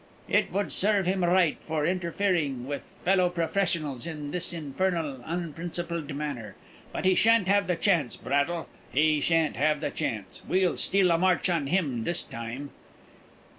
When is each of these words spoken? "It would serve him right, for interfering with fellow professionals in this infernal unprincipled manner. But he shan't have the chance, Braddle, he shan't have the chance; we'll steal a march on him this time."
"It 0.27 0.51
would 0.51 0.71
serve 0.71 1.05
him 1.05 1.23
right, 1.23 1.59
for 1.67 1.85
interfering 1.85 2.65
with 2.65 2.91
fellow 3.05 3.29
professionals 3.29 4.07
in 4.07 4.31
this 4.31 4.51
infernal 4.51 5.21
unprincipled 5.23 6.15
manner. 6.15 6.55
But 6.91 7.05
he 7.05 7.13
shan't 7.13 7.47
have 7.47 7.67
the 7.67 7.75
chance, 7.75 8.15
Braddle, 8.15 8.67
he 8.91 9.21
shan't 9.21 9.57
have 9.57 9.79
the 9.79 9.91
chance; 9.91 10.41
we'll 10.47 10.77
steal 10.77 11.11
a 11.11 11.19
march 11.19 11.51
on 11.51 11.67
him 11.67 12.03
this 12.03 12.23
time." 12.23 12.71